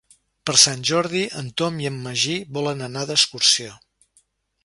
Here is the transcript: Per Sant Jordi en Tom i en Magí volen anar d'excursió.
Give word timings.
Per 0.49 0.53
Sant 0.61 0.79
Jordi 0.91 1.21
en 1.41 1.51
Tom 1.63 1.77
i 1.83 1.89
en 1.91 2.01
Magí 2.07 2.39
volen 2.57 2.83
anar 2.89 3.03
d'excursió. 3.11 3.77